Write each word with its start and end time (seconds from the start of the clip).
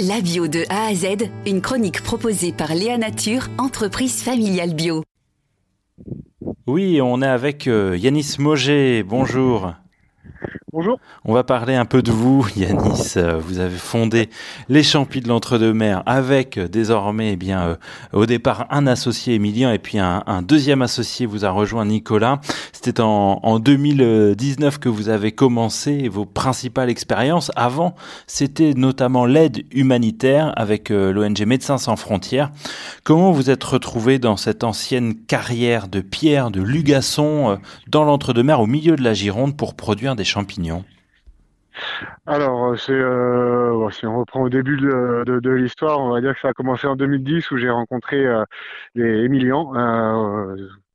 La 0.00 0.20
bio 0.20 0.48
de 0.48 0.64
A 0.70 0.86
à 0.86 0.94
Z, 0.94 1.30
une 1.46 1.60
chronique 1.60 2.02
proposée 2.02 2.52
par 2.52 2.74
Léa 2.74 2.98
Nature, 2.98 3.46
entreprise 3.58 4.24
familiale 4.24 4.74
bio. 4.74 5.04
Oui, 6.66 7.00
on 7.00 7.22
est 7.22 7.28
avec 7.28 7.68
euh, 7.68 7.96
Yanis 7.96 8.34
Moget. 8.40 9.04
Bonjour. 9.04 9.74
Bonjour. 10.74 10.98
On 11.24 11.32
va 11.32 11.44
parler 11.44 11.76
un 11.76 11.84
peu 11.84 12.02
de 12.02 12.10
vous, 12.10 12.48
Yanis. 12.56 13.12
Euh, 13.16 13.38
vous 13.38 13.60
avez 13.60 13.76
fondé 13.76 14.28
les 14.68 14.82
Champis 14.82 15.20
de 15.20 15.28
l'Entre-deux-Mers 15.28 16.02
avec 16.04 16.58
euh, 16.58 16.66
désormais, 16.66 17.34
eh 17.34 17.36
bien, 17.36 17.62
euh, 17.62 17.76
au 18.12 18.26
départ, 18.26 18.66
un 18.70 18.88
associé 18.88 19.36
Emilien 19.36 19.72
et 19.72 19.78
puis 19.78 20.00
un, 20.00 20.24
deuxième 20.42 20.82
associé 20.82 21.26
vous 21.26 21.44
a 21.44 21.50
rejoint 21.50 21.84
Nicolas. 21.84 22.40
C'était 22.72 23.00
en, 23.00 23.38
en, 23.44 23.60
2019 23.60 24.78
que 24.78 24.88
vous 24.88 25.10
avez 25.10 25.30
commencé 25.30 26.08
vos 26.08 26.24
principales 26.24 26.90
expériences. 26.90 27.52
Avant, 27.54 27.94
c'était 28.26 28.74
notamment 28.74 29.26
l'aide 29.26 29.64
humanitaire 29.70 30.52
avec 30.56 30.88
l'ONG 30.88 31.40
Médecins 31.46 31.78
sans 31.78 31.94
frontières. 31.94 32.50
Comment 33.04 33.30
vous 33.30 33.48
êtes 33.48 33.62
retrouvé 33.62 34.18
dans 34.18 34.36
cette 34.36 34.64
ancienne 34.64 35.14
carrière 35.14 35.86
de 35.86 36.00
pierre, 36.00 36.50
de 36.50 36.60
Lugasson, 36.60 37.60
dans 37.86 38.02
l'Entre-deux-Mers, 38.02 38.60
au 38.60 38.66
milieu 38.66 38.96
de 38.96 39.04
la 39.04 39.14
Gironde, 39.14 39.56
pour 39.56 39.74
produire 39.74 40.16
des 40.16 40.24
champignons? 40.24 40.63
Alors, 42.26 42.72
euh, 42.72 42.76
euh, 42.90 43.90
si 43.90 44.06
on 44.06 44.18
reprend 44.18 44.42
au 44.42 44.48
début 44.48 44.76
de, 44.76 45.50
l'histoire, 45.50 46.00
on 46.00 46.10
va 46.10 46.20
dire 46.20 46.34
que 46.34 46.40
ça 46.40 46.48
a 46.48 46.52
commencé 46.52 46.86
en 46.86 46.96
2010 46.96 47.50
où 47.50 47.56
j'ai 47.56 47.70
rencontré 47.70 48.24
euh, 48.26 48.44
Émilians 48.96 49.72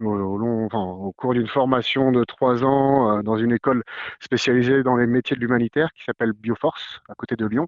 au, 0.01 1.13
cours 1.17 1.33
d'une 1.33 1.47
formation 1.47 2.11
de 2.11 2.23
trois 2.23 2.63
ans 2.63 3.21
dans 3.21 3.37
une 3.37 3.51
école 3.51 3.83
spécialisée 4.19 4.83
dans 4.83 4.95
les 4.95 5.07
métiers 5.07 5.35
de 5.35 5.41
l'humanitaire 5.41 5.89
qui 5.93 6.03
s'appelle 6.05 6.31
Bioforce 6.33 7.01
à 7.09 7.15
côté 7.15 7.35
de 7.35 7.45
Lyon. 7.45 7.67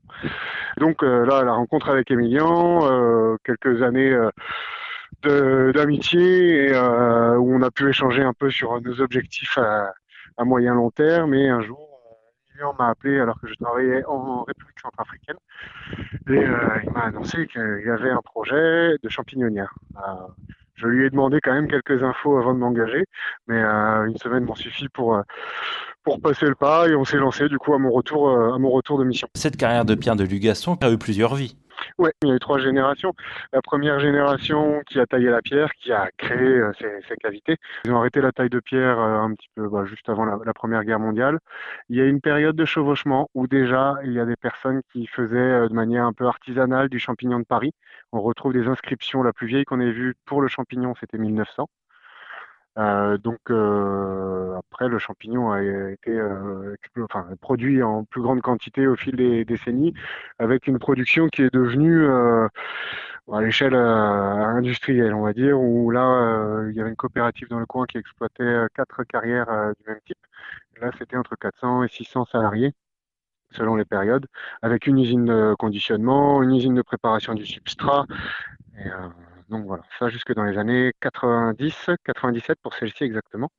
Donc 0.77 1.01
là, 1.03 1.43
la 1.43 1.53
rencontre 1.53 1.89
avec 1.89 2.09
Émilian, 2.11 3.37
quelques 3.43 3.81
années 3.81 4.17
d'amitié 5.23 6.71
où 6.73 7.53
on 7.53 7.61
a 7.61 7.71
pu 7.71 7.89
échanger 7.89 8.23
un 8.23 8.33
peu 8.33 8.49
sur 8.49 8.79
nos 8.81 9.01
objectifs 9.01 9.57
à, 9.57 9.93
à 10.37 10.45
moyen 10.45 10.73
long 10.75 10.91
terme 10.91 11.33
et 11.33 11.49
un 11.49 11.61
jour 11.61 11.90
m'a 12.77 12.89
appelé 12.89 13.19
alors 13.19 13.39
que 13.39 13.47
je 13.47 13.53
travaillais 13.55 14.03
en 14.05 14.43
République 14.43 14.79
centrafricaine 14.79 15.37
et 16.29 16.31
euh, 16.31 16.79
il 16.83 16.91
m'a 16.91 17.01
annoncé 17.05 17.47
qu'il 17.47 17.83
y 17.85 17.89
avait 17.89 18.11
un 18.11 18.21
projet 18.23 18.95
de 19.01 19.09
champignonnière. 19.09 19.73
Euh, 19.97 20.27
je 20.75 20.87
lui 20.87 21.05
ai 21.05 21.09
demandé 21.09 21.39
quand 21.43 21.53
même 21.53 21.67
quelques 21.67 22.01
infos 22.03 22.37
avant 22.37 22.53
de 22.53 22.59
m'engager, 22.59 23.05
mais 23.47 23.61
euh, 23.61 24.05
une 24.05 24.17
semaine 24.17 24.45
m'en 24.45 24.55
suffit 24.55 24.89
pour 24.89 25.21
pour 26.03 26.19
passer 26.19 26.47
le 26.47 26.55
pas 26.55 26.87
et 26.87 26.95
on 26.95 27.05
s'est 27.05 27.17
lancé 27.17 27.47
du 27.47 27.59
coup 27.59 27.73
à 27.73 27.77
mon 27.77 27.91
retour 27.91 28.29
à 28.29 28.57
mon 28.57 28.71
retour 28.71 28.97
de 28.97 29.03
mission. 29.03 29.27
Cette 29.35 29.57
carrière 29.57 29.85
de 29.85 29.93
Pierre 29.93 30.15
de 30.15 30.23
Lugasson 30.23 30.77
a 30.81 30.89
eu 30.89 30.97
plusieurs 30.97 31.35
vies. 31.35 31.55
Oui, 32.01 32.09
il 32.23 32.29
y 32.29 32.31
a 32.31 32.35
eu 32.35 32.39
trois 32.39 32.57
générations. 32.57 33.13
La 33.53 33.61
première 33.61 33.99
génération 33.99 34.81
qui 34.87 34.99
a 34.99 35.05
taillé 35.05 35.29
la 35.29 35.43
pierre, 35.43 35.71
qui 35.73 35.91
a 35.91 36.09
créé 36.17 36.57
euh, 36.57 36.71
ces, 36.79 37.15
cavités. 37.17 37.57
Ils 37.85 37.91
ont 37.91 37.97
arrêté 37.97 38.21
la 38.21 38.31
taille 38.31 38.49
de 38.49 38.59
pierre 38.59 38.99
euh, 38.99 39.19
un 39.19 39.35
petit 39.35 39.49
peu 39.53 39.69
bah, 39.69 39.85
juste 39.85 40.09
avant 40.09 40.25
la, 40.25 40.53
Première 40.55 40.83
Guerre 40.83 40.99
mondiale. 40.99 41.37
Il 41.89 41.97
y 41.97 42.01
a 42.01 42.05
une 42.05 42.19
période 42.19 42.55
de 42.55 42.65
chevauchement 42.65 43.29
où 43.35 43.45
déjà 43.45 43.97
il 44.03 44.13
y 44.13 44.19
a 44.19 44.25
des 44.25 44.35
personnes 44.35 44.81
qui 44.91 45.05
faisaient 45.05 45.37
euh, 45.37 45.67
de 45.69 45.75
manière 45.75 46.05
un 46.05 46.13
peu 46.13 46.25
artisanale 46.25 46.89
du 46.89 46.97
champignon 46.97 47.37
de 47.37 47.45
Paris. 47.45 47.71
On 48.11 48.21
retrouve 48.21 48.53
des 48.53 48.67
inscriptions. 48.67 49.21
La 49.21 49.31
plus 49.31 49.45
vieille 49.45 49.65
qu'on 49.65 49.79
ait 49.79 49.91
vue 49.91 50.15
pour 50.25 50.41
le 50.41 50.47
champignon, 50.47 50.95
c'était 50.99 51.19
1900. 51.19 51.69
Euh, 52.77 53.17
donc 53.17 53.39
euh, 53.49 54.57
après, 54.57 54.87
le 54.87 54.97
champignon 54.97 55.51
a 55.51 55.61
été 55.61 56.11
euh, 56.11 56.75
enfin, 57.01 57.27
produit 57.41 57.83
en 57.83 58.05
plus 58.05 58.21
grande 58.21 58.41
quantité 58.41 58.87
au 58.87 58.95
fil 58.95 59.15
des 59.15 59.43
décennies, 59.45 59.93
avec 60.39 60.67
une 60.67 60.79
production 60.79 61.27
qui 61.27 61.43
est 61.43 61.53
devenue 61.53 62.07
à 63.31 63.41
l'échelle 63.41 63.75
industrielle, 63.75 65.13
on 65.13 65.23
va 65.23 65.33
dire, 65.33 65.59
où 65.59 65.91
là, 65.91 66.65
il 66.69 66.75
y 66.75 66.81
avait 66.81 66.89
une 66.89 66.95
coopérative 66.95 67.47
dans 67.49 67.59
le 67.59 67.65
coin 67.65 67.85
qui 67.85 67.97
exploitait 67.97 68.65
quatre 68.75 69.03
carrières 69.03 69.73
du 69.79 69.89
même 69.89 69.99
type. 70.05 70.17
Là, 70.81 70.91
c'était 70.97 71.17
entre 71.17 71.35
400 71.35 71.83
et 71.83 71.87
600 71.89 72.25
salariés 72.25 72.73
selon 73.51 73.75
les 73.75 73.85
périodes, 73.85 74.27
avec 74.61 74.87
une 74.87 74.97
usine 74.97 75.25
de 75.25 75.55
conditionnement, 75.59 76.41
une 76.41 76.55
usine 76.55 76.73
de 76.73 76.81
préparation 76.81 77.33
du 77.33 77.45
substrat. 77.45 78.05
Et, 78.77 78.89
donc 79.51 79.65
voilà, 79.65 79.83
ça 79.99 80.09
jusque 80.09 80.33
dans 80.33 80.45
les 80.45 80.57
années 80.57 80.93
90, 81.01 81.91
97 82.05 82.57
pour 82.63 82.73
celle-ci 82.73 83.03
exactement. 83.03 83.49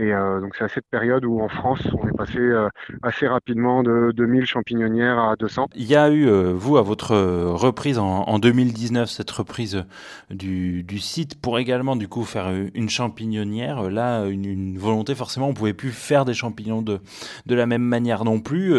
Et 0.00 0.12
euh, 0.12 0.40
donc 0.40 0.54
c'est 0.56 0.62
à 0.62 0.68
cette 0.68 0.86
période 0.88 1.24
où 1.24 1.40
en 1.40 1.48
France, 1.48 1.80
on 1.92 2.08
est 2.08 2.16
passé 2.16 2.38
euh, 2.38 2.68
assez 3.02 3.26
rapidement 3.26 3.82
de 3.82 4.12
2000 4.14 4.46
champignonnières 4.46 5.18
à 5.18 5.34
200. 5.34 5.66
Il 5.74 5.86
y 5.86 5.96
a 5.96 6.08
eu, 6.08 6.28
euh, 6.28 6.52
vous, 6.54 6.76
à 6.76 6.82
votre 6.82 7.16
reprise 7.16 7.98
en, 7.98 8.38
2019, 8.38 9.10
cette 9.10 9.30
reprise 9.32 9.84
du, 10.30 10.84
site 11.00 11.40
pour 11.40 11.58
également 11.58 11.96
du 11.96 12.06
coup 12.06 12.24
faire 12.24 12.52
une 12.74 12.88
champignonnière. 12.88 13.90
Là, 13.90 14.26
une, 14.26 14.78
volonté, 14.78 15.16
forcément, 15.16 15.48
on 15.48 15.54
pouvait 15.54 15.74
plus 15.74 15.90
faire 15.90 16.24
des 16.24 16.34
champignons 16.34 16.80
de, 16.82 17.00
de 17.46 17.54
la 17.56 17.66
même 17.66 17.82
manière 17.82 18.24
non 18.24 18.38
plus. 18.38 18.74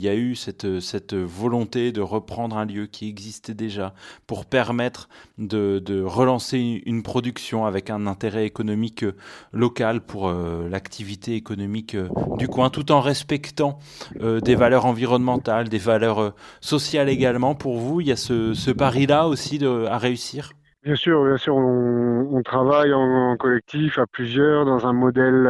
Il 0.00 0.06
y 0.06 0.08
a 0.08 0.14
eu 0.14 0.34
cette, 0.34 0.80
cette 0.80 1.14
volonté 1.14 1.92
de 1.92 2.00
reprendre 2.00 2.56
un 2.56 2.64
lieu 2.64 2.86
qui 2.86 3.08
existait 3.08 3.54
déjà 3.54 3.94
pour 4.26 4.46
permettre 4.46 5.08
de, 5.38 6.02
relancer 6.04 6.82
une 6.86 7.02
production 7.02 7.66
avec 7.66 7.90
un 7.90 8.06
intérêt 8.06 8.46
économique 8.46 9.04
local 9.52 10.00
pour 10.00 10.28
euh, 10.28 10.68
l'activité 10.68 11.34
économique 11.34 11.94
euh, 11.94 12.08
du 12.36 12.48
coin, 12.48 12.70
tout 12.70 12.92
en 12.92 13.00
respectant 13.00 13.78
euh, 14.20 14.40
des 14.40 14.54
valeurs 14.54 14.86
environnementales, 14.86 15.68
des 15.68 15.78
valeurs 15.78 16.34
sociales 16.60 17.08
également. 17.08 17.54
Pour 17.54 17.78
vous, 17.78 18.00
il 18.00 18.08
y 18.08 18.12
a 18.12 18.16
ce, 18.16 18.70
pari-là 18.70 19.26
aussi 19.26 19.64
à 19.64 19.98
réussir? 19.98 20.52
Bien 20.84 20.94
sûr, 20.94 21.24
bien 21.24 21.36
sûr, 21.36 21.56
on, 21.56 22.42
travaille 22.44 22.92
en, 22.92 23.36
collectif 23.36 23.98
à 23.98 24.06
plusieurs 24.06 24.64
dans 24.64 24.86
un 24.86 24.92
modèle 24.92 25.48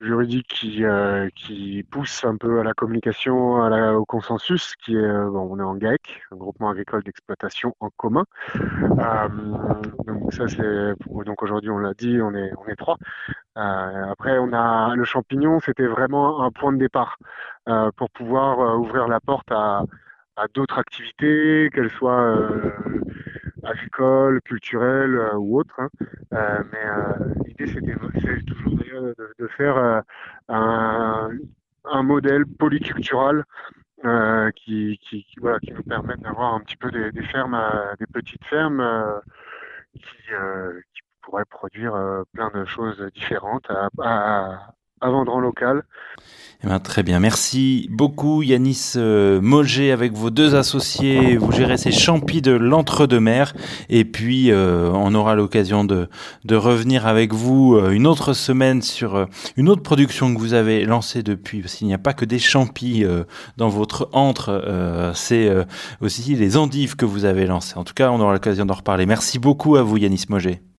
juridique 0.00 0.48
qui, 0.48 0.84
euh, 0.84 1.28
qui 1.34 1.82
pousse 1.90 2.24
un 2.24 2.36
peu 2.36 2.60
à 2.60 2.64
la 2.64 2.74
communication, 2.74 3.56
au 3.96 4.04
consensus, 4.04 4.74
qui 4.76 4.94
est, 4.94 4.98
euh, 4.98 5.30
bon, 5.30 5.48
on 5.50 5.58
est 5.58 5.62
en 5.62 5.74
GAEC, 5.74 6.22
un 6.32 6.36
groupement 6.36 6.70
agricole 6.70 7.02
d'exploitation 7.02 7.74
en 7.80 7.90
commun. 7.96 8.24
Euh, 8.54 9.28
donc 10.06 10.32
ça 10.32 10.48
c'est, 10.48 10.94
donc 11.24 11.42
aujourd'hui 11.42 11.70
on 11.70 11.78
l'a 11.78 11.94
dit, 11.94 12.20
on 12.20 12.34
est, 12.34 12.52
on 12.58 12.68
est 12.68 12.76
trois. 12.76 12.96
Après 13.54 14.38
on 14.38 14.52
a 14.52 14.94
le 14.94 15.04
champignon, 15.04 15.60
c'était 15.60 15.86
vraiment 15.86 16.42
un 16.42 16.50
point 16.50 16.72
de 16.72 16.78
départ 16.78 17.16
pour 17.96 18.10
pouvoir 18.10 18.78
ouvrir 18.78 19.08
la 19.08 19.20
porte 19.20 19.50
à, 19.50 19.82
à 20.36 20.46
d'autres 20.52 20.78
activités, 20.78 21.70
qu'elles 21.72 21.90
soient 21.90 22.36
agricole, 23.66 24.40
culturel 24.42 25.14
euh, 25.14 25.36
ou 25.36 25.60
autre. 25.60 25.74
Hein. 25.78 25.88
Euh, 26.32 26.62
mais 26.72 26.84
euh, 26.84 27.34
l'idée, 27.46 27.66
c'était 27.66 27.94
toujours 28.46 28.76
de, 29.38 29.46
faire 29.56 30.02
un, 30.48 31.30
modèle 32.02 32.46
polycultural 32.46 33.44
qui, 34.54 34.98
qui, 35.02 35.26
voilà, 35.40 35.58
qui 35.60 35.72
nous 35.72 35.82
permette 35.82 36.20
d'avoir 36.20 36.54
un 36.54 36.60
petit 36.60 36.76
peu 36.76 36.90
des, 36.90 37.22
fermes, 37.22 37.60
des 37.98 38.06
petites 38.06 38.44
fermes 38.44 39.20
qui, 39.94 40.02
pourraient 41.22 41.44
produire 41.44 42.22
plein 42.32 42.50
de 42.54 42.64
choses 42.64 43.00
différentes 43.12 43.68
à, 43.98 44.74
à 45.00 45.10
vendre 45.10 45.32
en 45.34 45.40
local. 45.40 45.84
Eh 46.64 46.68
ben, 46.68 46.80
très 46.80 47.02
bien, 47.02 47.20
merci 47.20 47.86
beaucoup 47.92 48.42
Yanis 48.42 48.94
euh, 48.96 49.42
Moget 49.42 49.90
avec 49.90 50.14
vos 50.14 50.30
deux 50.30 50.54
associés. 50.54 51.36
Vous 51.36 51.52
gérez 51.52 51.76
ces 51.76 51.92
champis 51.92 52.40
de 52.40 52.52
l'entre-deux-mer 52.52 53.52
et 53.90 54.06
puis 54.06 54.50
euh, 54.50 54.90
on 54.94 55.14
aura 55.14 55.34
l'occasion 55.34 55.84
de, 55.84 56.08
de 56.46 56.56
revenir 56.56 57.06
avec 57.06 57.34
vous 57.34 57.74
euh, 57.74 57.90
une 57.90 58.06
autre 58.06 58.32
semaine 58.32 58.80
sur 58.80 59.28
une 59.58 59.68
autre 59.68 59.82
production 59.82 60.34
que 60.34 60.40
vous 60.40 60.54
avez 60.54 60.86
lancée 60.86 61.22
depuis, 61.22 61.60
parce 61.60 61.74
qu'il 61.74 61.88
n'y 61.88 61.94
a 61.94 61.98
pas 61.98 62.14
que 62.14 62.24
des 62.24 62.38
champis 62.38 63.04
dans 63.56 63.68
votre 63.68 64.08
entre, 64.12 65.12
c'est 65.14 65.50
aussi 66.00 66.34
les 66.34 66.56
endives 66.56 66.96
que 66.96 67.04
vous 67.04 67.24
avez 67.24 67.46
lancées. 67.46 67.76
En 67.76 67.84
tout 67.84 67.94
cas, 67.94 68.10
on 68.10 68.20
aura 68.20 68.32
l'occasion 68.32 68.64
d'en 68.64 68.74
reparler. 68.74 69.06
Merci 69.06 69.38
beaucoup 69.38 69.76
à 69.76 69.82
vous 69.82 69.98
Yanis 69.98 70.24
Moget. 70.28 70.62